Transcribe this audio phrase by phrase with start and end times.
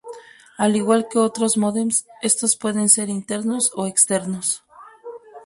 [0.57, 4.63] Al igual que otros módems, estos pueden ser internos o externos.